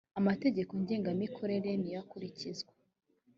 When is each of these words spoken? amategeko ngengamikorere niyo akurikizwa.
amategeko 0.19 0.71
ngengamikorere 0.81 1.69
niyo 1.81 1.97
akurikizwa. 2.03 2.73